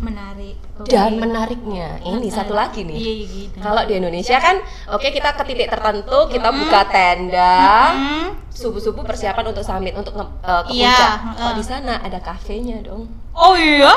[0.00, 0.56] Menarik.
[0.82, 2.96] Dan menariknya ini satu lagi nih.
[2.96, 3.56] Iya, iya, gitu.
[3.60, 4.56] Kalau di Indonesia kan,
[4.88, 7.60] oke kita ke titik tertentu kita buka tenda,
[7.92, 8.26] Hmm.
[8.48, 11.12] subuh-subuh persiapan untuk summit untuk eh, ke Iya, puncak.
[11.12, 11.36] heeh.
[11.36, 13.12] Kalau di sana ada kafenya dong.
[13.30, 13.92] Oh iya?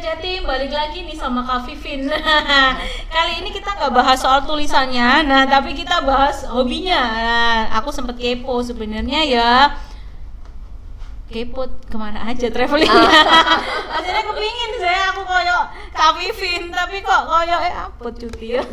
[0.00, 2.08] Berita Jatim, balik lagi nih sama Kak Vivin.
[3.12, 6.96] Kali ini kita nggak bahas soal tulisannya, nah tapi kita bahas hobinya.
[7.04, 9.76] Nah, Aku sempet kepo sebenarnya ya.
[11.28, 12.96] Kepo ke mana aja travelingnya?
[14.00, 18.64] Akhirnya kepingin saya aku koyo Kak Vivin, tapi kok koyo eh apa cuti ya?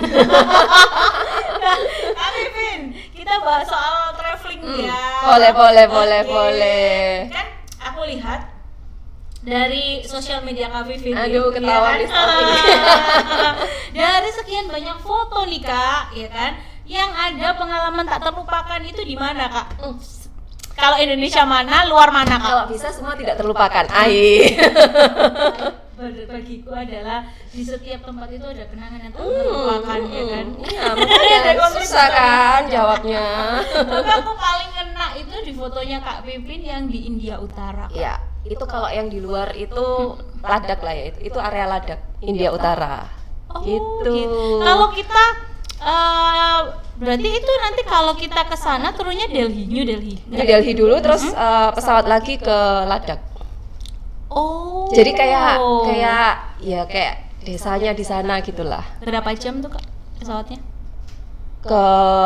[1.60, 1.76] Nah,
[2.16, 5.04] Kak Vivin, kita bahas soal traveling ya.
[5.28, 6.32] Boleh, boleh, boleh, Oke.
[6.32, 7.04] boleh.
[7.36, 7.47] Kan
[9.48, 12.60] dari sosial media Kak Vivi nih, Aduh, ketahuan ya di stalking.
[13.96, 16.52] dari sekian banyak foto nih Kak, ya kan?
[16.84, 19.68] Yang ada pengalaman tak terlupakan itu di mana Kak?
[19.80, 19.96] Hmm.
[20.76, 22.52] Kalau Indonesia mana, luar mana Kak?
[22.52, 23.88] Kalau bisa semua tidak terlupakan.
[23.88, 24.52] Ai.
[25.98, 30.46] Bagiku adalah di setiap tempat itu ada kenangan yang tak terlupakan, ya kan?
[30.62, 33.26] Iya, makanya waktu susah kan jawabnya.
[33.82, 37.90] Tapi aku paling kena itu di fotonya Kak Pipin yang di India Utara.
[37.90, 40.14] Ya, itu kalau yang di luar itu
[40.46, 43.10] Ladak lah ya, itu, itu area Ladak, India Utara.
[43.50, 44.18] Oh, gitu.
[44.62, 45.24] Kalau kita
[45.82, 46.60] eh,
[47.02, 50.14] berarti itu nanti kalau kita ke sana turunnya Delhi, New Delhi.
[50.30, 53.37] New Delhi dulu, terus eh, pesawat lagi ke Ladakh.
[54.28, 54.88] Oh.
[54.92, 55.56] Jadi kayak
[55.88, 58.84] kayak ya kayak desanya di sana gitulah.
[59.00, 59.84] berapa jam tuh Kak
[60.20, 60.60] pesawatnya?
[61.64, 61.84] Ke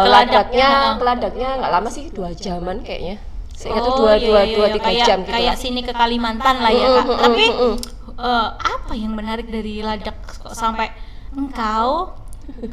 [0.10, 0.70] Ladaknya, Ladaknya.
[0.98, 3.18] ke Ladaknya nggak lama sih, dua jaman kayaknya.
[3.62, 4.74] Tuh Oh, dua iya, dua iya, dua iya.
[4.74, 5.62] tiga kayak, jam gitu Kayak lah.
[5.62, 6.90] sini ke Kalimantan lah ya Kak.
[6.90, 7.76] Mm, mm, mm, Tapi mm, mm.
[8.18, 10.90] eh, apa yang menarik dari Ladakh kok sampai
[11.38, 12.18] engkau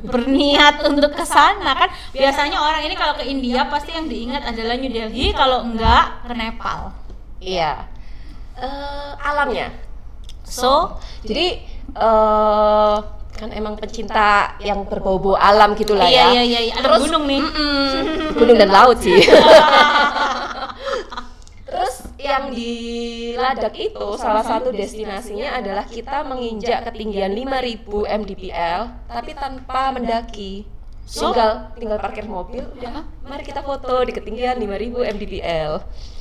[0.08, 4.74] berniat untuk ke sana kan biasanya orang ini kalau ke India pasti yang diingat adalah
[4.80, 6.90] New Delhi kalau enggak ke Nepal.
[7.38, 7.84] Iya.
[8.58, 9.70] Eh, alamnya.
[10.42, 11.62] So, Jadi
[11.94, 12.96] eh
[13.38, 16.42] kan emang pencinta yang berbau-bau alam gitulah iya ya.
[16.42, 16.74] iya iya, iya.
[16.82, 17.38] ada gunung nih.
[17.38, 19.14] Mm-mm, gunung dan laut sih.
[21.70, 22.74] Terus yang di
[23.38, 30.66] Ladakh itu salah satu destinasinya adalah kita menginjak ketinggian 5000 mdpl tapi tanpa mendaki.
[31.08, 31.32] So?
[31.32, 35.72] Tinggal tinggal parkir mobil udah mari kita foto di ketinggian 5000 mdpl.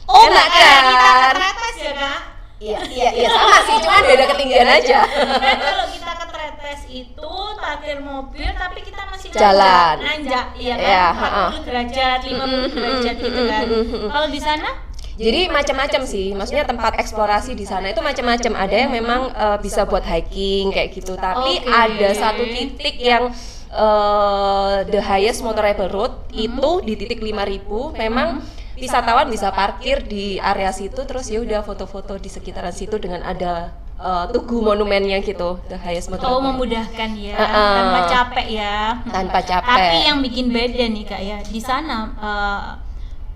[0.07, 1.19] Oh, Enak kayak kita kan?
[1.19, 2.19] ke Tretes ya kak?
[2.57, 4.99] Iya iya iya sama sih cuma beda ketinggian aja.
[5.03, 9.95] Kan kalau kita ke Tretes itu parkir mobil tapi kita masih Jalan.
[9.99, 10.87] nanjak, iya kan?
[10.87, 11.45] Iya, 40 ha-ha.
[11.67, 13.65] derajat, 50 derajat gitu kan.
[14.07, 14.69] Kalau di sana?
[15.17, 18.53] Jadi macam-macam sih, maksudnya tempat eksplorasi di sana itu macam-macam.
[18.55, 21.67] Ada yang memang eh, bisa buat hiking kayak gitu, tapi Oke.
[21.67, 23.33] ada satu titik yang
[23.69, 28.39] eh, the highest motorable road itu di titik 5000 memang
[28.77, 33.73] wisatawan bisa parkir di area situ terus ya udah foto-foto di sekitaran situ dengan ada
[33.97, 37.65] eh, tugu monumennya gitu, the highest motorable Oh memudahkan ya, Ha-ha.
[37.73, 38.75] tanpa capek ya.
[39.09, 39.73] tanpa capek.
[39.73, 42.61] Tapi yang bikin beda nih kak ya, di sana eh,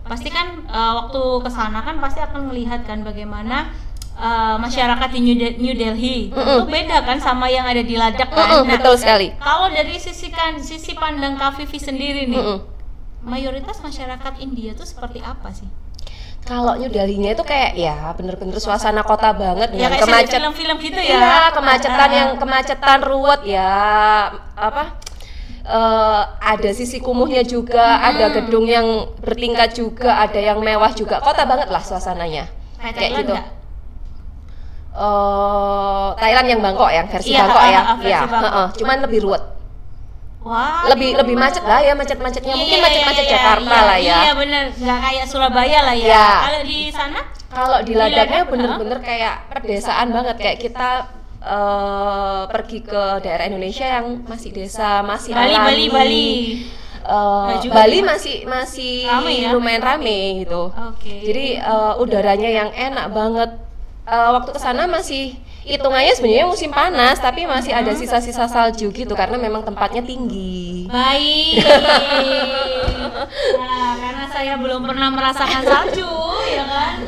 [0.06, 3.74] pasti kan eh, waktu ke sana kan pasti akan melihat kan bagaimana
[4.22, 8.30] eh, masyarakat di New, De- New Delhi itu beda kan sama yang ada di Ladakh
[8.30, 8.62] kan.
[8.62, 9.34] Mm-mm, betul sekali.
[9.42, 12.58] Kalau dari sisi kan sisi pandang Kak Vivi sendiri nih, Mm-mm.
[13.26, 15.66] mayoritas masyarakat India tuh seperti apa sih?
[16.42, 20.78] Kalau New Delhi-nya itu kayak ya bener-bener suasana kota banget Ya dengan kayak kemacet film-film
[20.82, 21.18] gitu ya.
[21.22, 23.74] Iya, kemacetan yang kemacetan ruwet ya.
[24.58, 24.98] Apa?
[25.62, 31.22] eh, ada sisi kumuhnya juga, ada gedung yang bertingkat juga, ada yang mewah juga.
[31.22, 32.50] Kota banget lah suasananya.
[32.82, 33.34] Kayak Kayak gitu.
[34.92, 37.82] Eh, Thailand yang Bangkok yang versi Iya, Bangkok ah, ya.
[37.96, 38.52] versi Iya, Bangkok.
[38.52, 38.68] heeh.
[38.76, 39.44] cuman lebih ruwet.
[40.42, 42.56] Wah, Lebih lebih macet lah ya, macet-macetnya.
[42.58, 44.18] Mungkin Iya, macet-macet iya, Jakarta iya, lah ya.
[44.20, 46.06] Iya bener, nggak kayak Surabaya lah ya.
[46.10, 46.28] Iya.
[46.42, 47.20] Kalau di sana?
[47.52, 50.90] Kalau di Ladaknya Ladakh, bener-bener kayak pedesaan banget kayak kita
[51.42, 55.66] eh, pergi ke daerah Indonesia yang masih desa, masih Bali, alami.
[55.66, 56.30] Bali, Bali.
[57.02, 59.50] Eh, Nah, Bali masih masih Rame ya?
[59.54, 60.70] lumayan rame gitu.
[60.70, 61.22] Oke.
[61.22, 63.52] Jadi eh, udaranya yang enak banget.
[64.02, 69.14] Eh, waktu ke sana masih hitungannya sebenarnya musim panas tapi masih ada sisa-sisa salju gitu
[69.14, 70.90] karena memang tempatnya tinggi.
[70.90, 71.62] Baik.
[73.62, 76.10] nah, karena saya belum pernah merasakan salju,
[76.50, 76.98] ya kan?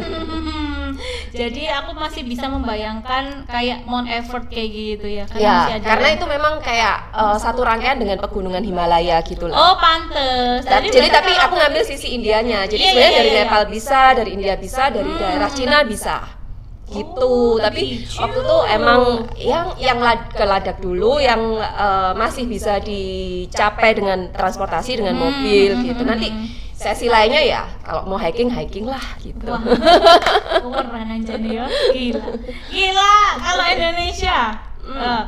[1.34, 5.26] Jadi aku masih bisa membayangkan kayak Mount Everest kayak gitu ya.
[5.26, 9.50] Karena Ya, masih ada karena itu memang kayak eh, satu rangkaian dengan pegunungan Himalaya gitu
[9.50, 9.58] lah.
[9.58, 10.62] Oh, pantes.
[10.62, 12.70] Ta- Jadi, berarti tapi aku ngambil sisi Indianya.
[12.70, 16.43] Jadi Iya, sebenarnya iya, dari iya, Nepal bisa, dari India bisa, dari daerah Cina bisa.
[16.84, 17.26] Gitu.
[17.26, 19.02] Oh, tapi waktu itu emang
[19.40, 25.24] yang yang lad- ke Ladakh dulu yang eh, masih bisa dicapai dengan transportasi dengan Hmm,
[25.24, 26.04] mobil gitu.
[26.04, 26.28] hmm, Nanti
[26.74, 29.48] sesi lainnya ya kalau mau hiking hiking lah gitu.
[29.48, 29.64] Wah,
[30.84, 31.66] keren aja nih ya.
[31.90, 32.26] Gila.
[32.68, 34.40] Gila, kalau Indonesia.
[34.84, 35.00] Hmm.
[35.00, 35.24] eh,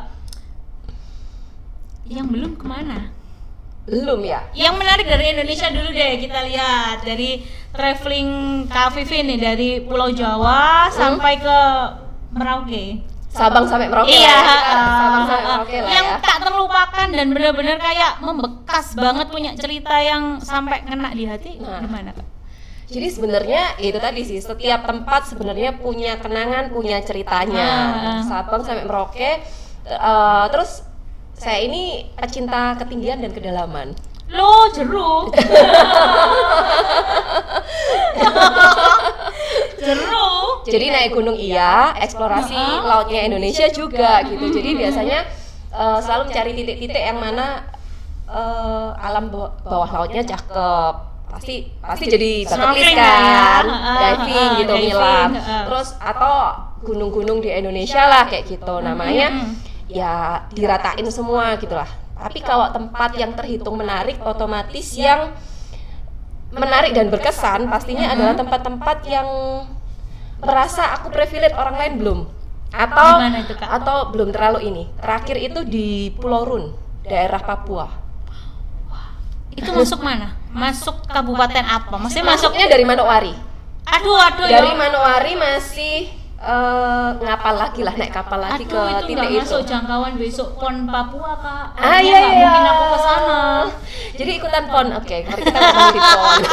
[2.11, 3.14] yang belum ke mana?
[3.85, 4.41] Belum ya?
[4.51, 8.29] Yang menarik dari Indonesia dulu deh kita lihat dari traveling
[8.65, 11.57] Kak Vivi nih dari Pulau Jawa sampai ke
[12.31, 12.85] Merauke.
[13.29, 14.55] Sabang sampai Merauke iya, lah ya.
[14.71, 16.17] uh, Sabang sampai uh, Merauke lah yang ya.
[16.23, 21.83] tak terlupakan dan benar-benar kayak membekas banget punya cerita yang sampai kena di hati Nah.
[21.83, 22.23] gimana kak?
[22.85, 27.67] Jadi sebenarnya itu tadi sih setiap tempat sebenarnya punya kenangan, punya ceritanya.
[27.67, 28.21] Ah.
[28.23, 29.41] Sabang sampai Merauke.
[29.85, 30.81] eh, terus
[31.35, 31.83] saya ini
[32.15, 33.91] pecinta ketinggian dan kedalaman.
[34.27, 35.35] Lo jeruk.
[39.77, 40.65] jeruk.
[40.65, 42.81] Jadi naik gunung iya, eksplorasi Ah.
[42.83, 44.49] lautnya Indonesia juga gitu.
[44.49, 45.19] Jadi biasanya
[45.71, 47.61] eh, selalu mencari titik-titik yang mana
[48.25, 50.93] eh, alam baw- bawah lautnya cakep.
[51.27, 53.03] Pasti pasti jadi Snorkeling ya.
[53.03, 55.27] kan, ah, diving gitu ah.
[55.67, 56.33] Terus atau
[56.81, 58.79] gunung-gunung di Indonesia lah kayak gitu.
[58.79, 59.74] Namanya Mm-mm.
[59.89, 61.87] Ya diratain semua gitulah.
[62.15, 65.35] Tapi kalau tempat yang terhitung menarik otomatis yang
[66.55, 69.27] menarik dan berkesan pastinya adalah tempat-tempat yang
[70.39, 72.19] merasa aku privilege orang lain belum
[72.75, 73.69] atau itu, Kak?
[73.81, 74.83] atau belum terlalu ini.
[74.99, 76.65] Terakhir itu di Pulau Run,
[77.07, 77.87] daerah Papua.
[79.55, 80.35] Itu masuk mana?
[80.51, 81.95] Masuk kabupaten apa?
[81.95, 83.33] Maksudnya masuk Masuknya dari Manokwari.
[83.85, 84.75] Aduh, aduh Dari ya.
[84.75, 86.09] Manowari masih
[86.45, 89.41] eh, ngapal lagi lah naik kapal lagi Aduh, ke itu titik nggak itu.
[89.41, 91.65] masuk jangkauan besok pon Papua kak.
[91.75, 92.45] Ah iya iya.
[92.45, 93.39] Mungkin aku ke sana.
[94.13, 94.87] Jadi ikutan pon.
[94.93, 96.41] Oke, mari kita ngomong di pon.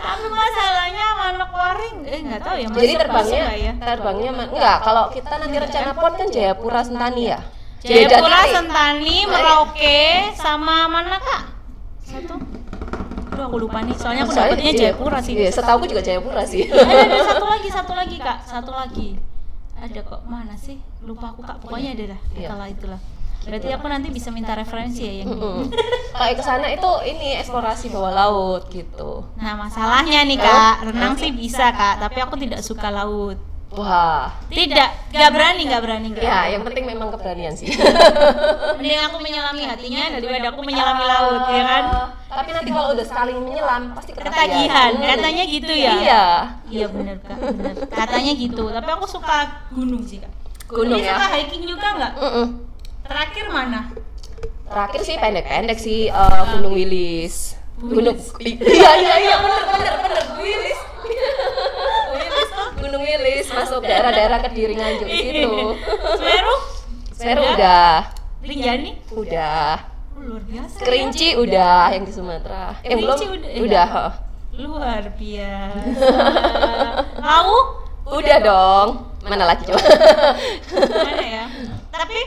[0.00, 2.68] Tapi masalahnya Manokwari eh nggak tahu ya.
[2.68, 3.72] Jadi masuk terbangnya nggak ya?
[3.80, 7.40] terbangnya man- enggak kalau kita nanti rencana pon kan Jayapura Sentani ya.
[7.80, 8.40] Beda Jayapura.
[8.46, 10.00] Sentani, Merauke,
[10.36, 11.42] sama mana kak?
[13.40, 13.96] Aduh aku lupa nih.
[13.96, 15.32] Soalnya aku Soalnya- dapetnya iya, Jayapura sih.
[15.32, 16.62] Iya, setahu juga Jayapura sih.
[16.68, 19.08] ada, ada satu lagi, satu lagi kak, satu lagi.
[19.80, 20.76] Ada kok mana sih?
[21.00, 21.56] Lupa aku kak.
[21.64, 22.20] Pokoknya ada lah.
[22.36, 22.48] Iya.
[22.52, 23.00] Kalau itulah.
[23.40, 25.32] Berarti aku nanti bisa minta referensi ya yang.
[26.12, 29.24] Kalau ke sana itu ini eksplorasi bawah laut gitu.
[29.40, 33.40] Nah masalahnya nih kak, renang sih bisa kak, tapi aku tidak suka laut.
[33.70, 34.34] Wah.
[34.50, 36.26] Tidak, nggak berani, nggak berani, nggak.
[36.26, 37.70] Ya, yang penting memang keberanian sih.
[38.82, 41.84] Mending aku menyelami hatinya daripada aku menyelami laut, ya kan?
[41.86, 42.08] Ah,
[42.42, 45.06] Tapi nanti kalau udah sekali menyelam pasti Ketagihan, Hmm.
[45.06, 45.92] katanya gitu ya.
[46.02, 46.24] Iya.
[46.66, 47.74] Iya bener kak, bener.
[47.86, 48.64] Katanya gitu.
[48.74, 49.36] Tapi aku suka
[49.70, 50.32] gunung sih kak.
[50.66, 51.14] Gunung ya.
[51.14, 52.12] suka hiking juga nggak?
[52.18, 52.46] Mm-mm.
[53.06, 53.80] Terakhir mana?
[54.66, 57.54] Terakhir sih pendek-pendek sih eh, Gunung Wilis.
[57.78, 60.78] Gunung Iya iya iya bener bener bener Wilis.
[62.90, 65.78] Gunung Wilis masuk daerah-daerah Kediri Nganjuk situ.
[66.18, 66.54] Semeru?
[67.14, 68.10] Semeru udah,
[68.42, 68.98] Rinjani?
[69.14, 69.78] udah.
[70.18, 70.74] Luar biasa.
[70.74, 70.82] ya.
[70.82, 72.74] Kerinci udah yang di Sumatera.
[72.82, 73.88] Yang belum Kerinci udah, eh, udah.
[74.58, 76.14] Luar biasa.
[77.30, 77.58] Lalu
[78.10, 78.88] Udah dong.
[79.22, 79.86] Mana lagi coba?
[80.90, 81.46] mana ya?
[81.94, 82.18] Tapi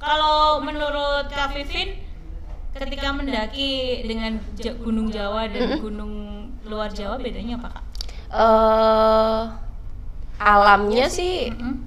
[0.00, 1.92] kalau menurut Kak Vivin
[2.72, 4.40] ketika mendaki dengan
[4.80, 6.12] Gunung Jawa dan Gunung
[6.64, 7.84] luar Jawa bedanya apa kak?
[8.32, 9.65] Eh
[10.38, 11.84] alamnya sih Hmm?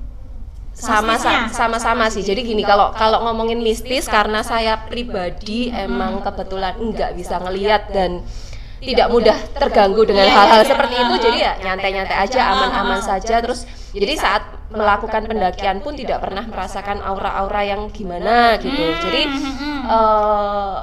[0.79, 1.19] sama
[1.51, 2.23] sama-sama sih.
[2.23, 8.23] Jadi gini kalau kalau ngomongin mistis karena saya pribadi emang kebetulan nggak bisa ngelihat dan
[8.79, 10.71] tidak mudah terganggu dengan Iya, hal-hal iya, iya.
[10.71, 11.15] seperti itu.
[11.19, 13.35] Jadi ya nyantai-nyantai aja, aman-aman saja.
[13.43, 18.83] Terus jadi saat melakukan pendakian pun tidak pernah merasakan aura-aura yang gimana gitu.
[19.03, 20.77] Jadi Hmm, eh,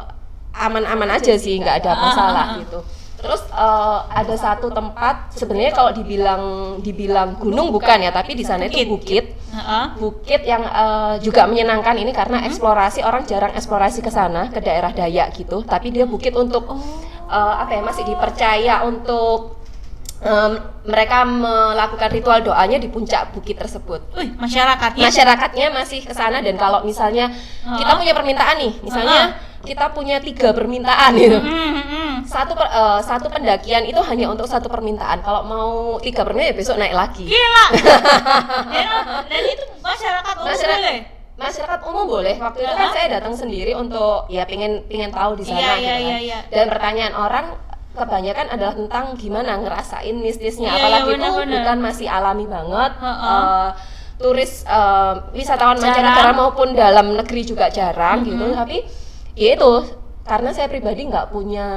[0.60, 2.84] aman-aman aja sih, nggak ada masalah gitu.
[3.26, 6.42] Terus eh, ada satu tempat sebenarnya kalau dibilang
[6.78, 9.34] dibilang gunung bukan ya, tapi di sana itu bukit.
[9.98, 10.46] Bukit.
[10.46, 15.34] Yang eh, juga menyenangkan ini karena eksplorasi orang jarang eksplorasi ke sana ke daerah Dayak
[15.34, 16.70] gitu, tapi dia bukit untuk
[17.26, 19.58] eh, apa ya masih dipercaya untuk
[20.22, 20.52] em,
[20.86, 24.00] mereka melakukan ritual doanya di puncak bukit tersebut.
[24.16, 25.02] Wih, masyarakatnya.
[25.02, 27.34] masyarakatnya masih ke sana dan kalau misalnya
[27.66, 31.38] kita punya permintaan nih misalnya kita punya tiga permintaan gitu.
[31.42, 31.75] Hmm.
[32.26, 36.56] Satu per- eh, satu pendakian itu hanya untuk satu permintaan kalau mau tiga permintaan ya
[36.56, 37.66] besok naik lagi Gila.
[38.66, 38.86] dan,
[39.30, 40.98] dan itu masyarakat umum Masyarakat- boleh.
[41.36, 45.44] masyarakat umum boleh waktu itu kan saya datang sendiri untuk ya pengen pengen tahu di
[45.44, 46.02] sana Iya, gitu iya, kan.
[46.02, 46.38] iya, iya.
[46.48, 47.46] dan pertanyaan orang
[47.92, 53.28] kebanyakan adalah tentang gimana ngerasain mistisnya Iya, apalagi iya, itu bukan masih alami banget Heeh.
[53.28, 53.68] Eh,
[54.16, 58.80] turis eh, wisatawan mancanegara maupun dalam negeri juga jarang gitu tapi
[59.32, 59.72] ya itu
[60.26, 61.68] karena saya pribadi nggak punya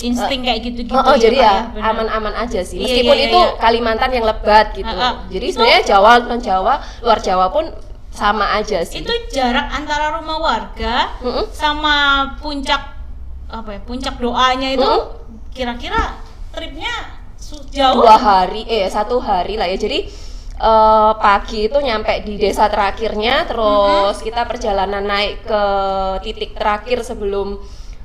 [0.00, 1.84] insting kayak gitu-gitu Oh, oh, jadi Kak, ya benar.
[1.92, 2.80] aman-aman aja sih.
[2.80, 3.56] Iya, Meskipun iya, itu iya.
[3.58, 4.88] Kalimantan yang lebat gitu.
[4.88, 5.14] Ah, ah.
[5.28, 7.64] Jadi Itu- sebenarnya Jawa non Jawa, luar Jawa pun
[8.10, 9.00] sama aja sih.
[9.00, 11.46] itu jarak antara rumah warga Mm-mm.
[11.52, 11.94] sama
[12.36, 12.82] puncak
[13.46, 14.90] apa ya puncak doanya itu
[15.50, 16.18] kira-kira
[16.50, 16.90] tripnya
[17.36, 19.76] su- jauh dua hari, eh satu hari lah ya.
[19.76, 20.10] Jadi
[20.60, 25.62] eh, pagi itu nyampe di desa terakhirnya, terus kita perjalanan naik ke
[26.20, 27.56] titik terakhir sebelum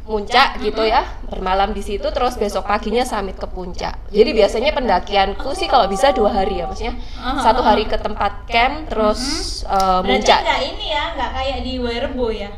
[0.06, 4.06] puncak gitu ya, bermalam di situ, terus besok paginya summit ke puncak.
[4.14, 7.98] Jadi biasanya pendakianku sih kalau bisa dua hari ya, maksudnya Ah, satu ah, hari ke
[7.98, 9.20] tempat camp, terus
[9.66, 9.74] eh,
[10.06, 10.40] berarti puncak.
[10.46, 12.50] nggak ini ya nggak kayak di Werebo ya?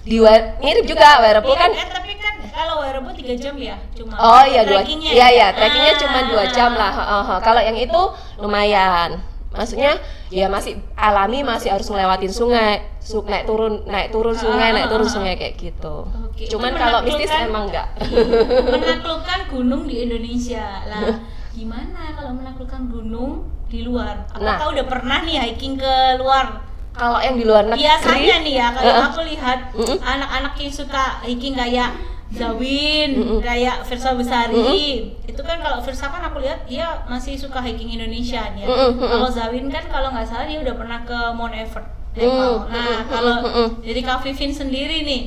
[0.00, 1.70] Di Wer- mirip juga Werebo Iya kan?
[1.72, 4.16] eh, tapi kan kalau Werebo tiga jam ya cuma.
[4.16, 5.28] Oh iya dua trekkingnya iya ya?
[5.32, 6.00] iya trekkingnya Ah.
[6.04, 7.40] cuma dua jam lah Heeh, heeh.
[7.40, 8.00] kalau yang itu
[8.36, 9.98] lumayan maksudnya
[10.30, 15.10] ya masih alami masih harus ngelewatin sungai su naik turun naik turun sungai naik turun
[15.10, 16.06] sungai kayak gitu.
[16.06, 17.90] Oke, cuman kalau mistis emang enggak.
[18.74, 20.86] Menaklukkan gunung di Indonesia.
[20.86, 21.18] Lah
[21.50, 24.30] gimana kalau menaklukkan gunung di luar?
[24.38, 24.54] Nah.
[24.54, 26.62] apakah udah pernah nih hiking ke luar?
[26.90, 29.06] Kalau yang di luar negeri biasanya nih ya kalau Heeh.
[29.10, 29.58] aku lihat
[30.02, 31.90] anak-anak yang suka hiking kayak
[32.30, 33.38] Zawin, Mm-mm.
[33.42, 38.46] kayak Versa Besari, itu kan kalau Versa kan aku lihat dia masih suka hiking Indonesia
[38.54, 38.66] ya.
[38.66, 39.10] Mm-mm, mm-mm.
[39.10, 41.90] Kalau Zawin kan kalau nggak salah dia udah pernah ke Mount Everest.
[42.10, 42.52] Mm, Nepal.
[42.70, 43.68] Nah kalau mm-mm.
[43.82, 45.22] dari Kak Vivin sendiri nih,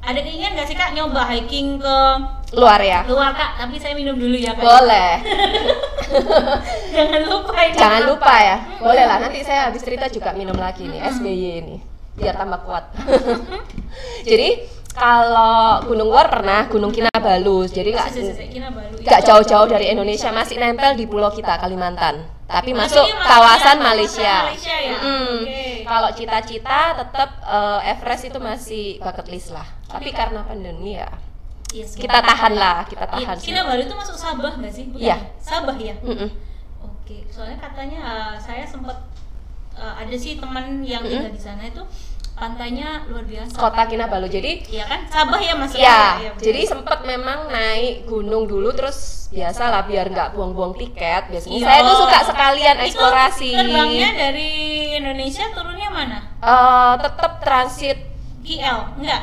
[0.00, 1.96] ada keinginan nggak sih kak nyoba hiking ke
[2.54, 3.58] luar ya luar kak?
[3.58, 4.62] Tapi saya minum dulu ya kak.
[4.62, 5.10] boleh
[6.96, 7.74] Jangan lupa ini.
[7.74, 8.10] jangan apa.
[8.14, 11.76] lupa ya boleh lah nanti saya habis cerita juga minum lagi nih SBY ini
[12.14, 12.84] biar tambah kuat
[14.30, 14.62] jadi
[14.96, 21.28] kalau Gunung Luar pernah Gunung Kinabalu jadi nggak jauh-jauh dari Indonesia masih nempel di pulau
[21.28, 24.96] kita Kalimantan tapi masuk kawasan Malaysia, Malaysia ya?
[25.82, 31.10] Kalau cita-cita tetap eh, Everest itu masih bucket list lah tapi karena pandemi ya
[31.74, 34.86] Yes, kita tahan lah kita Iya, tahan sih Kinabalu itu masuk Sabah nggak sih?
[34.96, 35.12] Iya.
[35.12, 35.16] ya?
[35.42, 35.98] Sabah ya.
[35.98, 36.30] Mm-mm.
[36.80, 38.94] Oke, soalnya katanya uh, saya sempat
[39.74, 41.26] uh, ada sih teman yang Mm-mm.
[41.26, 41.82] tinggal di sana itu
[42.36, 43.56] pantainya luar biasa.
[43.56, 45.00] kota Kinabalu jadi Iya kan?
[45.08, 45.72] Sabah ya Mas?
[45.72, 46.36] Ya, benar.
[46.36, 51.26] jadi sempat memang naik gunung dulu terus biasa lah biar nggak buang-buang tiket.
[51.26, 51.66] Biasanya Iya.
[51.66, 53.50] saya tuh suka sekalian Itu eksplorasi.
[53.50, 54.50] Terbangnya dari
[54.94, 56.18] Indonesia turunnya mana?
[56.38, 57.98] Eh, tetap transit.
[58.44, 58.78] KL?
[58.94, 59.22] Enggak.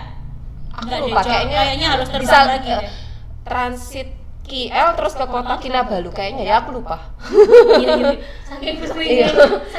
[0.74, 2.92] Aku Enggak lupa kayaknya, kayaknya harus terbang bisa, lagi deh.
[3.44, 4.10] transit
[4.44, 7.00] KL terus ke kota Kinabalu kayaknya ya aku lupa.
[7.80, 8.12] Iya, iya.
[8.44, 9.28] Saking Iya.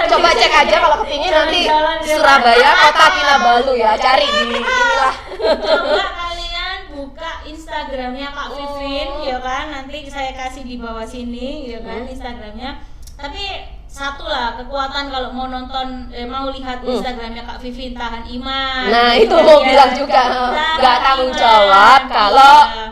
[0.09, 5.15] Coba cek aja kalau kepingin nanti deh, Surabaya kota Kinabalu ya cari di inilah.
[5.61, 9.23] Coba kalian buka Instagramnya Kak Vivin, Oh.
[9.23, 9.65] ya kan?
[9.71, 12.03] Nanti saya kasih di bawah sini, ya kan?
[12.03, 12.11] Hmm.
[12.11, 12.71] Instagramnya.
[13.15, 13.45] Tapi
[13.87, 16.99] satu lah kekuatan kalau mau nonton, eh, mau lihat Hmm.
[16.99, 18.85] Instagramnya Kak Vivin tahan iman.
[18.91, 20.23] Nah, gitu itu kan mau bilang juga.
[20.81, 22.87] Nggak tanggung jawab kalau Iya.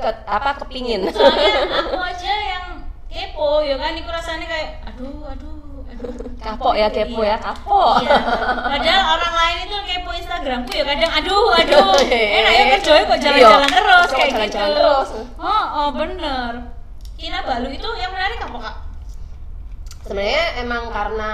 [0.00, 1.04] Ke apa kepingin.
[1.12, 2.64] Soalnya aku aja yang
[3.06, 3.92] kepo, ya kan?
[3.92, 6.12] Iku rasanya kayak, aduh, aduh, aduh.
[6.40, 7.30] Kapok ya kepo Iya.
[7.30, 7.94] ya, kapok.
[8.00, 8.16] Iya.
[8.66, 11.88] Padahal orang lain itu kepo Instagramku ya kadang aduh aduh
[12.40, 13.76] enak ya kerjanya kok jalan-jalan Iya.
[13.76, 14.78] terus kayak jalan-jalan gitu.
[14.80, 15.08] terus.
[15.36, 16.52] Oh, oh bener.
[17.14, 18.76] Kinabalu itu yang menarik apa kak?
[20.00, 21.32] sebenarnya emang karena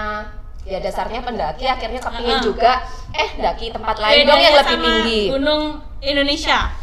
[0.62, 2.42] ya dasarnya pendaki akhirnya kepingin Ah.
[2.42, 2.73] juga
[3.11, 5.62] eh daki tempat lain dong yang lebih tinggi Gunung
[6.02, 6.75] Indonesia.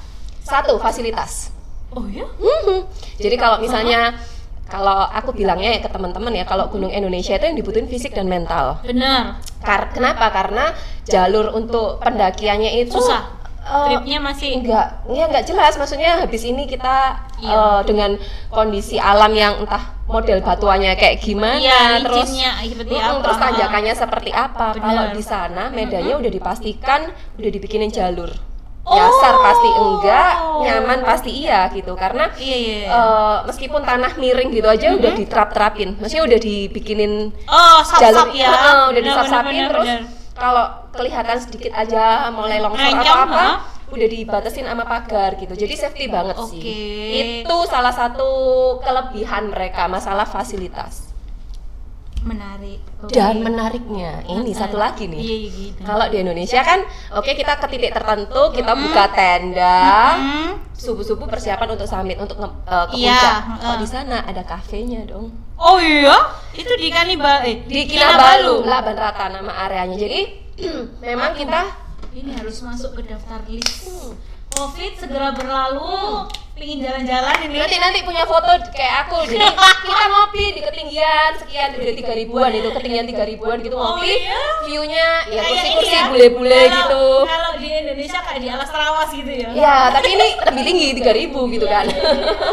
[0.42, 1.53] satu fasilitas
[1.94, 2.26] Oh ya?
[2.34, 2.90] Mhm.
[3.16, 4.18] jadi kalau misalnya
[4.64, 8.26] kalau aku bilangnya ya ke teman-teman ya kalau gunung Indonesia itu yang dibutuhin fisik dan
[8.26, 9.38] mental Benar.
[9.60, 10.74] Kar- kenapa karena
[11.04, 13.22] jalur untuk pendakiannya itu Susah.
[13.62, 17.54] eh, Tripnya masih enggak ya enggak jelas maksudnya habis ini kita Iya.
[17.54, 18.12] eh, dengan
[18.50, 23.20] kondisi alam yang entah model batuannya kayak gimana Iya, terus licinnya seperti apa.
[23.22, 24.82] terus tanjakannya seperti apa Benar.
[24.82, 27.02] kalau di sana medannya udah dipastikan
[27.36, 28.32] udah dibikinin jalur
[28.84, 29.00] Oh.
[29.54, 30.34] Pasti enggak
[30.66, 32.78] nyaman pasti iya gitu karena Iya iya.
[32.90, 38.50] eh, meskipun tanah miring gitu aja udah diterap-terapin maksudnya udah dibikinin oh, jalur ya.
[38.50, 39.90] Heeh, udah disap-sapin terus
[40.34, 43.52] kalau kelihatan sedikit aja mulai longsor atau apa ha?
[43.94, 46.82] udah dibatasin sama pagar gitu jadi safety banget sih Oke.
[47.46, 48.30] itu salah satu
[48.82, 51.13] kelebihan mereka masalah fasilitas
[52.24, 52.80] menarik.
[53.06, 54.56] Dan menariknya ini Menarik.
[54.56, 55.82] satu lagi nih Iya, iya, gitu.
[55.84, 56.80] kalau di Indonesia kan
[57.12, 60.52] oke kita ke titik tertentu kita buka tenda Hmm.
[60.74, 65.30] subuh-subuh persiapan untuk summit untuk eh, ke Iya, puncak kalau di sana ada kafenya dong
[65.56, 66.16] Oh iya?
[66.52, 70.20] Itu di Kanibal eh di Kinabalu Laban Rata nama areanya jadi
[71.06, 71.62] memang kita
[72.12, 73.90] ini harus masuk ke daftar list.
[74.54, 77.58] Covid segera berlalu, pingin jalan-jalan ini.
[77.58, 79.42] nanti nanti punya foto kayak aku jadi
[79.90, 84.22] kita ngopi di ketinggian sekian udah tiga ribuan itu ketinggian tiga ribuan gitu Oh, ngopi.
[84.22, 84.42] iya?
[84.64, 87.06] viewnya ya Kayak kursi ini kursi ya, bule-bule gitu.
[87.26, 89.50] Kalau di Indonesia kayak di alas terawas gitu ya.
[89.52, 91.86] ya tapi ini lebih tinggi tiga ribu gitu kan.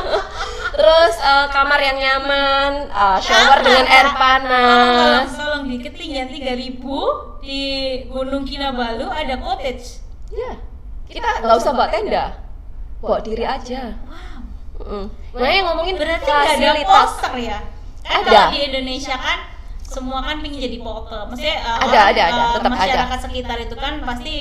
[0.80, 5.28] Terus eh, kamar yang nyaman eh, shower dengan air panas.
[5.28, 6.80] Tolong, tolong di ketinggian 3000
[7.38, 7.62] di
[8.06, 10.00] Gunung Kinabalu ada cottage.
[10.30, 10.56] ya
[11.04, 12.24] kita nggak usah bawa tenda
[13.00, 14.40] bawa diri aja Wow.
[14.80, 15.06] Mm.
[15.36, 17.58] Makanya ngomongin Berarti nggak ada poster ya?
[18.00, 18.30] Kan Ada.
[18.30, 19.38] kalau di Indonesia kan
[19.84, 21.20] semua kan pingin jadi porter.
[21.26, 22.40] Maksudnya uh, Ada, orang, ada, ada.
[22.40, 22.78] uh, Tetap ada.
[22.78, 24.34] masyarakat sekitar itu kan pasti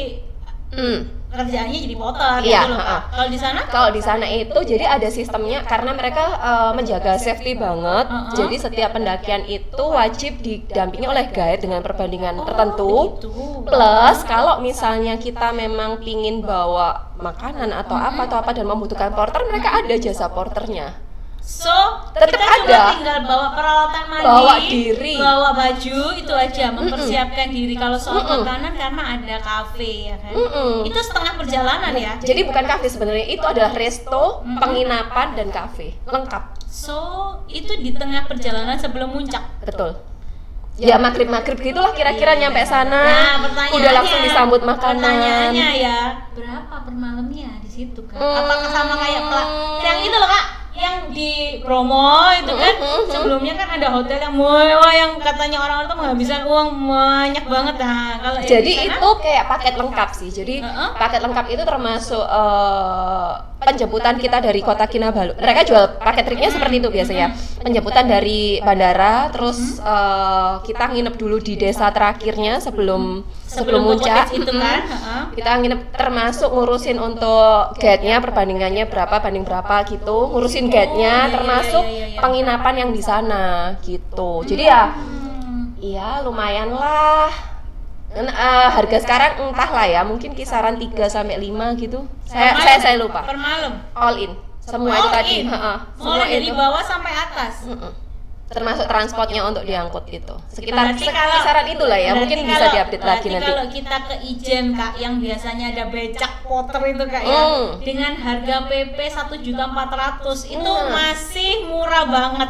[0.69, 0.99] Mm.
[1.29, 3.01] Kerjaannya jadi porter Iya, gitu loh.
[3.09, 7.53] Kalau di sana Kalau di sana itu jadi ada sistemnya karena mereka eh, menjaga safety
[7.53, 8.05] banget.
[8.09, 8.33] Uh-uh.
[8.33, 12.93] Jadi setiap pendakian itu wajib didampingi oleh guide dengan perbandingan Oh, tertentu.
[13.17, 13.31] begitu.
[13.65, 19.43] Plus kalau misalnya kita memang pingin bawa makanan atau apa atau apa dan membutuhkan porter,
[19.45, 20.95] mereka ada jasa porternya.
[21.49, 21.73] So,
[22.13, 22.93] Tetep kita cuma ada.
[22.93, 25.15] tinggal bawa peralatan mandi, Bawa diri.
[25.17, 27.73] bawa baju itu aja, mempersiapkan diri.
[27.73, 28.45] Kalau soal Mm-mm.
[28.45, 30.29] makanan karena ada kafe ya kan.
[30.31, 30.85] Mm-mm.
[30.85, 32.13] Itu setengah perjalanan ya.
[32.17, 34.61] Jadi bukan kafe sebenarnya itu adalah resto, Mm-mm.
[34.61, 36.43] penginapan dan kafe lengkap.
[36.63, 36.95] So,
[37.47, 39.41] itu di tengah perjalanan sebelum muncak.
[39.59, 39.97] Betul.
[40.77, 42.47] Ya maghrib maghrib gitulah kira-kira Iya.
[42.47, 43.03] nyampe sana.
[43.03, 43.35] Nah,
[43.69, 45.01] udah langsung disambut makanan.
[45.01, 45.99] Pertanyaannya ya,
[46.31, 48.15] berapa per malamnya di situ kan?
[48.15, 48.37] Hmm.
[48.39, 49.49] Apakah sama kayak pela-
[49.81, 50.45] yang itu loh kak,
[50.79, 53.11] yang di Bromo itu kan Hmm, hmm, hmm.
[53.11, 58.15] sebelumnya kan ada hotel yang mewah yang katanya orang-orang tuh menghabiskan uang banyak banget nah
[58.17, 60.29] kalau Jadi di sana- itu kayak paket lengkap sih.
[60.29, 60.89] Jadi Heeh.
[60.95, 65.35] paket lengkap itu termasuk eh, penjemputan kita dari kota Kinabalu.
[65.35, 67.27] Mereka jual paket tripnya seperti itu biasanya.
[67.59, 74.51] Penjemputan dari bandara, terus eh, kita nginep dulu di desa terakhirnya sebelum sebelum, cottage itu
[74.53, 74.79] kan.
[75.33, 80.29] Kita nginep termasuk ngurusin untuk guide-nya perbandingannya berapa banding berapa gitu.
[80.29, 82.19] Ngurusin guide-nya iya, termasuk iya, iya, iya.
[82.21, 84.45] penginapan yang di sana gitu.
[84.45, 84.93] Jadi ya.
[85.79, 87.31] Iya, lumayan lah.
[88.09, 92.03] Dan, eh, harga sekarang entahlah ya, mungkin kisaran 3 sampai 5 gitu.
[92.25, 92.81] Saya saya malam?
[92.81, 93.21] saya lupa.
[93.21, 94.33] per malam All in.
[94.59, 95.45] Semua itu All tadi, in?
[95.49, 95.77] heeh.
[95.97, 98.08] Semua mulai dari bawah sampai atas Mm-mm.
[98.49, 100.33] Termasuk transportnya untuk diangkut gitu.
[100.49, 103.45] Sekitar Berarti kalau- kisaran itulah ya, mungkin bisa diupdate lagi nanti.
[103.45, 107.77] Kalau kita ke Ijen kak, yang biasanya ada becak poter itu kak ya, Hmm.
[107.79, 110.89] dengan harga PP satu juta empat ratus itu Hmm.
[110.89, 112.49] masih murah banget.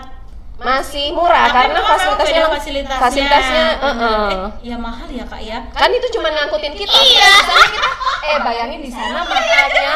[0.60, 3.00] Masih murah Tapi karena memang fasilitasnya fasilitasnya.
[3.00, 3.84] fasilitasnya, Hmm.
[3.95, 4.28] heeh.
[4.30, 5.60] Eh, ya mahal ya kak ya.
[5.72, 6.91] Kan itu cuma ngangkutin kita.
[6.93, 7.32] Iya.
[7.69, 7.89] Kita
[8.22, 9.95] eh bayangin di sana makannya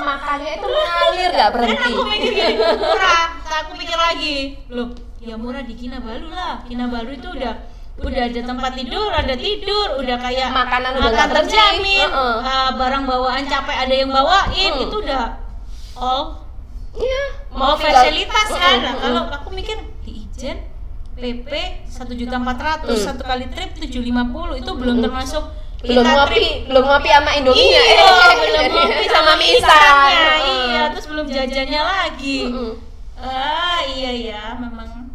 [0.00, 1.90] makannya itu mengalir nggak Kan berhenti.
[1.90, 3.26] aku mikir gini, murah.
[3.56, 4.36] Aku pikir lagi,
[4.68, 6.62] loh, ya murah di Kinabalu lah.
[6.64, 7.54] Kinabalu itu udah
[7.96, 12.36] udah ada tempat tidur, ada tidur, udah kayak Makanan udah makan terjamin, Heeh.
[12.42, 14.84] uh, barang bawaan capek ada yang bawain, Hmm.
[14.84, 15.38] itu udah
[15.94, 16.42] all
[16.94, 17.22] Iya,
[17.54, 18.76] mau fasilitas kan.
[18.78, 20.58] Nah, kalau aku mikir di Ijen
[21.14, 21.50] PP
[21.86, 23.06] satu juta empat ratus Hmm.
[23.08, 25.46] satu kali trip tujuh lima puluh itu belum termasuk
[25.80, 27.98] belum ngopi, belum ngopi sama Indomie iya, eh,
[28.42, 30.10] belum ngopi sama mie instan.
[30.42, 32.38] iya terus belum jajannya lagi
[33.14, 35.12] ah iya ya memang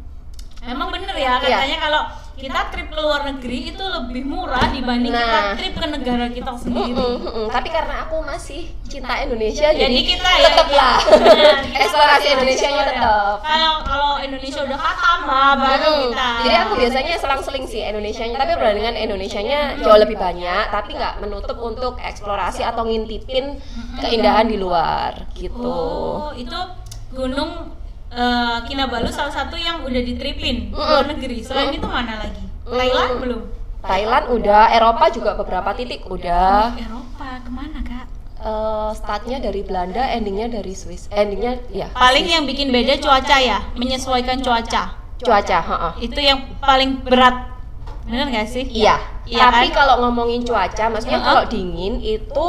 [0.62, 1.58] memang bener ya Iya.
[1.58, 2.02] katanya kalau
[2.39, 5.54] kita trip ke luar negeri itu lebih murah dibanding kita Nah.
[5.54, 7.47] trip ke negara kita sendiri mm-mm.
[7.52, 12.82] Tapi karena aku masih cinta Indonesia, jadi jadi, kita ya tetaplah kita eksplorasi harus Indonesia-nya
[12.82, 12.99] explore ya.
[13.04, 13.36] tetap.
[13.43, 16.04] kalau kalau Indonesia udah khatam mah baru Mm-mm.
[16.10, 21.13] kita Jadi aku biasanya selang-seling sih Indonesianya, tapi perbandingan Indonesianya jauh lebih banyak, tapi nggak
[21.19, 23.60] menutup untuk eksplorasi atau ngintipin
[23.99, 25.60] keindahan di luar gitu.
[25.62, 26.56] oh itu
[27.12, 27.79] gunung
[28.12, 30.78] eh, Kinabalu salah satu yang udah ditripin Mm-mm.
[30.78, 33.22] luar negeri selain itu mana lagi Thailand Mm.
[33.22, 33.41] belum
[33.80, 36.76] Thailand udah, Eropa juga beberapa titik udah.
[36.76, 38.06] Eropa ke mana kak
[38.39, 41.08] Eh, startnya dari Belanda, endingnya dari Swiss.
[41.10, 45.93] Endingnya ya paling yang bikin beda cuaca ya menyesuaikan cuaca cuaca, heeh.
[46.08, 47.52] itu yang paling berat
[48.04, 48.95] bener nggak sih Iya.
[49.28, 49.76] Iya Tapi kan?
[49.76, 51.28] kalau ngomongin cuaca, maksudnya Heeh.
[51.28, 52.48] kalau dingin itu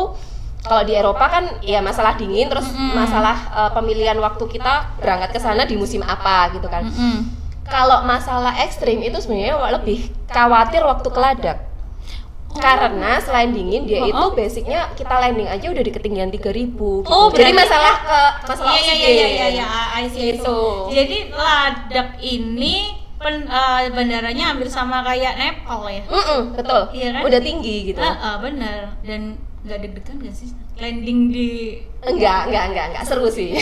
[0.61, 2.93] kalau di Eropa kan ya masalah dingin terus Mm-mm.
[2.93, 6.85] masalah eh, pemilihan waktu kita berangkat ke sana di musim apa gitu kan.
[6.85, 7.41] Mm-mm.
[7.65, 11.59] Kalau masalah ekstrim itu sebenarnya lebih khawatir waktu keladak.
[12.51, 14.11] Karena selain dingin dia Oh.
[14.11, 17.07] itu basicnya kita landing aja udah di ketinggian 3000 gitu.
[17.07, 18.21] Oh, Jadi masalah ke
[18.51, 20.59] masalah Iya iya iya iya iya, I see Gitu.
[20.91, 22.75] Jadi Ladakh ini
[23.23, 26.03] pen, eh, bandaranya hampir sama kayak Nepal ya.
[26.11, 26.91] Mm-mm, betul.
[26.91, 27.23] Iya kan?
[27.23, 28.03] Udah tinggi gitu.
[28.03, 30.49] Ah, ah, bener dan nggak deg-degan gak sih?
[30.81, 31.51] Landing di
[32.01, 33.53] Enggak, enggak, enggak, enggak seru sih.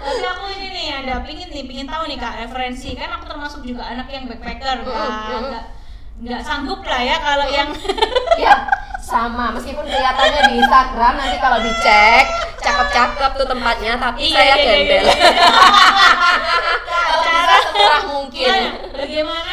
[0.00, 2.96] tapi aku ini nih ada pingin nih pingin tahu nih kak referensi.
[2.96, 5.44] Kan aku termasuk juga anak yang backpacker nggak mm-mm.
[5.52, 5.64] nggak
[6.20, 7.68] nggak sanggup lah ya kalau yang
[8.40, 8.54] ya
[9.04, 9.52] sama.
[9.52, 12.24] Meskipun kelihatannya di Instagram nanti kalau dicek
[12.60, 15.04] cakep-cakep tuh tempatnya tapi Iya, saya iya, iya, gembel.
[15.10, 15.16] Iya,
[17.28, 17.56] iya.
[17.60, 18.48] Seterah mungkin.
[18.48, 19.52] Nah, bagaimana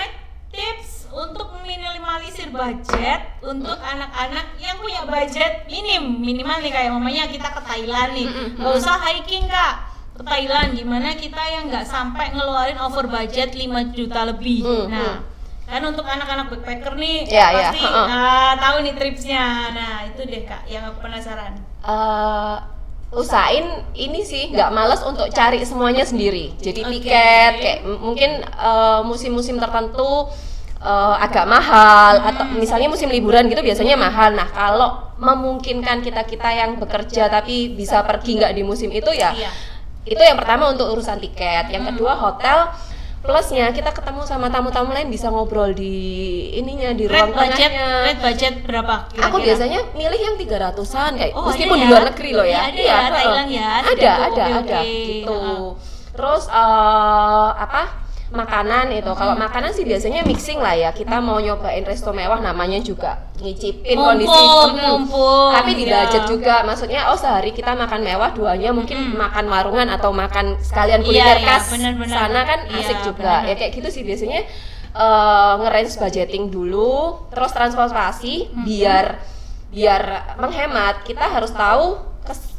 [2.49, 6.19] budget untuk anak-anak yang punya budget minim.
[6.19, 8.27] Minimal nih kayak mamanya kita ke Thailand nih.
[8.55, 9.73] Nggak usah hiking kak.
[10.13, 14.65] Ke Thailand gimana kita yang nggak sampai ngeluarin over budget 5 juta lebih.
[14.65, 15.15] Mm, nah
[15.67, 18.07] kan untuk anak-anak backpacker nih Iya, iya, pasti heeh.
[18.07, 19.45] ah, tahu nih tripsnya.
[19.75, 21.59] Nah itu deh kak yang aku penasaran.
[21.83, 22.55] Eh,
[23.07, 26.55] usahain ini sih nggak males untuk cari semuanya sendiri.
[26.57, 30.31] Jadi tiket kayak mungkin eh, musim-musim tertentu
[30.77, 32.57] eh, agak mahal atau Hmm.
[32.57, 38.01] misalnya musim liburan gitu biasanya mahal nah kalau memungkinkan kita kita yang bekerja tapi bisa
[38.01, 39.49] pergi nggak di musim itu ya iya
[40.03, 42.71] itu yang pertama untuk urusan tiket yang kedua hotel
[43.17, 45.91] plusnya kita ketemu sama tamu-tamu lain bisa ngobrol di
[46.53, 47.71] ininya di Red ruang budget,
[48.05, 49.09] red budget berapa?
[49.09, 49.27] Kira-kira?
[49.27, 51.91] Aku biasanya milih yang 300-an kayak Oh, meskipun ada di ya?
[51.91, 52.61] luar negeri loh ya.
[52.61, 53.11] Iya, ada ya, heeh.
[53.11, 54.79] Thailand ya, Ada, ada, ada oke.
[54.87, 55.39] gitu.
[56.13, 57.81] Terus eh, apa?
[58.27, 59.07] Makanan itu.
[59.07, 60.89] Kalau makanan sih biasanya mixing lah ya.
[60.91, 64.83] Kita mau nyobain resto mewah namanya juga ngicipin kondisi Mumpung, Hmm.
[65.07, 66.03] mumpung, Tapi di iya.
[66.03, 66.55] budget juga.
[66.61, 71.37] Maksudnya oh sehari kita makan mewah, duanya mungkin makan warungan atau makan sekalian Iya, kuliner
[71.39, 72.11] iya, khas bener-bener.
[72.11, 73.33] sana kan Iya, asik juga.
[73.45, 73.49] bener.
[73.49, 74.43] Ya kayak gitu sih biasanya
[74.97, 79.21] eh nge-range budgeting dulu, terus transportasi biar
[79.67, 80.01] biar
[80.35, 81.99] menghemat kita harus tahu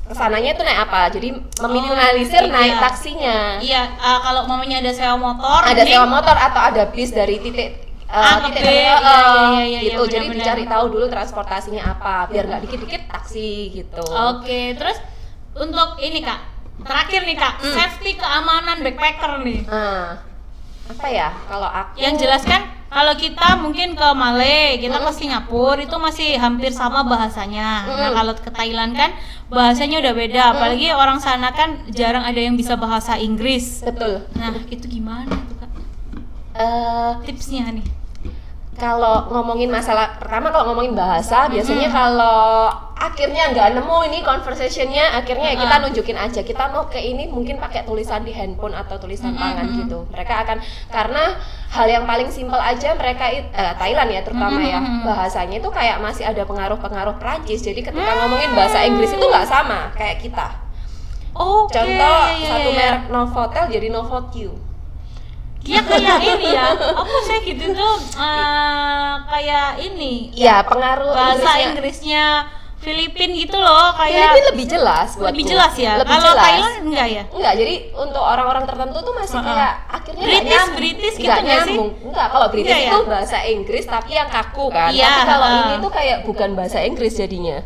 [0.08, 1.12] ke sananya itu naik apa.
[1.12, 1.28] Jadi
[1.60, 2.52] meminimalisir iya.
[2.52, 3.38] naik taksinya.
[3.60, 7.68] Iya, ah, kalau mamanya ada sewa motor, Ada sewa motor atau ada bis dari titik
[8.08, 10.02] eh, Ah, titik B, eh, iya, iya, iya, iya, gitu.
[10.08, 14.00] iya, Jadi dicari tahu dulu transportasinya apa biar nggak dikit-dikit taksi gitu.
[14.32, 14.96] Oke, terus
[15.52, 16.40] untuk ini kak,
[16.88, 17.74] terakhir nih kak, Hmm.
[17.76, 19.60] safety keamanan backpacker nih.
[19.68, 20.24] Nah,
[20.88, 25.76] apa ya kalau aku Yang jelas kan kalau kita mungkin ke Malay, kita ke Singapura
[25.76, 27.84] itu masih hampir sama bahasanya.
[27.84, 29.12] Nah kalau ke Thailand kan
[29.52, 33.84] bahasanya udah beda, apalagi orang sana kan jarang ada yang bisa bahasa Inggris.
[33.84, 34.24] betul.
[34.36, 35.70] Nah itu gimana tuh kak?
[36.56, 37.97] Eh, Tipsnya nih.
[38.78, 45.54] Kalau ngomongin masalah pertama kalau ngomongin bahasa biasanya kalau akhirnya nggak nemu ini conversationnya akhirnya
[45.54, 45.82] ya kita Ah.
[45.82, 46.40] nunjukin aja.
[46.42, 50.06] Kita mau ke ini mungkin pakai tulisan di handphone atau tulisan tangan gitu.
[50.10, 50.58] Mereka akan
[50.90, 51.38] karena
[51.70, 53.44] hal yang paling simpel aja mereka eh,
[53.78, 54.78] Thailand ya terutama ya.
[55.04, 59.90] bahasanya itu kayak masih ada pengaruh-pengaruh Prancis jadi ketika ngomongin bahasa Inggris itu nggak sama
[59.94, 60.48] kayak kita.
[61.38, 61.70] Oke.
[61.70, 62.78] contoh iya, iya, satu iya.
[62.78, 64.50] merek Novotel jadi Novotel
[65.60, 66.66] Dia kayak ini ya.
[66.74, 72.26] Apa sih gitu tuh eh, kayak ini ya pengaruh bahasa Inggrisnya- Inggrisnya
[72.78, 75.28] Filipin gitu loh kayak Filipin lebih jelas buatku.
[75.28, 75.98] lebih jelas ya.
[75.98, 76.38] Lebih Kalau.
[76.38, 77.22] Thailand enggak ya?
[77.28, 79.48] Enggak, jadi untuk orang-orang tertentu tuh masih Heeh.
[79.50, 80.76] kayak akhirnya British, nyambung.
[80.78, 81.66] British gitu Nggak nggak sih?
[81.68, 81.90] nyambung.
[82.06, 82.88] Enggak, kalau British Iya ya?
[82.88, 84.90] itu bahasa Inggris tapi yang kaku kan.
[84.90, 85.64] Iya, tapi kalau heeh.
[85.64, 87.58] ini tuh kayak bukan bahasa Inggris jadinya.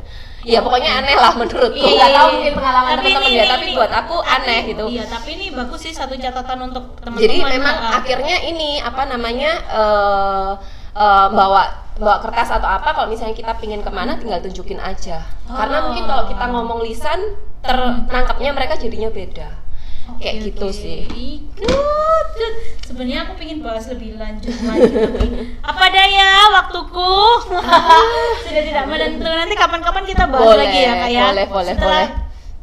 [0.43, 1.79] Ya pokoknya aneh lah menurutku.
[1.79, 2.35] Iya, Enggak iya, tahu iya.
[2.35, 4.85] mungkin pengalaman teman-teman ya, tapi ini- buat aku aneh gitu.
[4.91, 7.23] Iya, tapi ini bagus sih satu catatan untuk teman-teman.
[7.23, 7.93] Jadi memang Heeh.
[7.95, 10.51] akhirnya ini apa namanya eh
[10.93, 15.23] eh, bawa bawa kertas atau apa kalau misalnya kita pingin ke mana tinggal tunjukin aja.
[15.47, 15.83] Karena Oh.
[15.89, 17.21] mungkin kalau kita ngomong lisan
[17.63, 19.49] ternangkapnya mereka jadinya beda.
[20.19, 21.01] Kayak Oke, gitu sih.
[21.09, 22.55] Ih, Good, good.
[22.93, 25.27] Sebenarnya aku pengen bahas lebih lanjut lagi, tapi
[25.59, 27.15] apa daya waktuku
[28.45, 29.25] sudah tidak menentu.
[29.25, 31.25] Nanti kapan-kapan kita bahas Boleh, lagi ya kak ya.
[31.27, 32.09] boleh, boleh, Setelah boleh.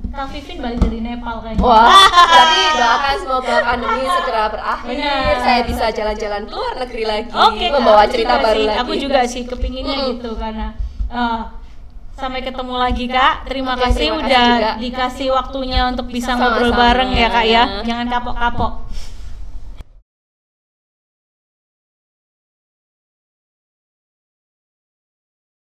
[0.09, 1.61] Kak Vivin balik dari Nepal kayaknya.
[1.61, 1.89] Wah,
[2.37, 4.87] jadi doakan semoga pandemi segera berakhir.
[4.87, 5.33] Benar.
[5.39, 8.79] Saya bisa jalan-jalan ke luar negeri lagi, Oke, Kak, membawa aku cerita baru sih, lagi.
[8.79, 10.09] Aku juga sih kepinginnya Mm-mm.
[10.13, 10.67] gitu karena
[11.09, 11.41] eh,
[12.15, 13.33] sampai ketemu lagi kak.
[13.45, 14.71] Terima Oke, kasih terima kasih udah juga.
[14.77, 16.45] dikasih waktunya untuk bisa Sama-sama.
[16.53, 17.63] ngobrol bareng ya kak ya.
[17.83, 18.73] Jangan kapok-kapok.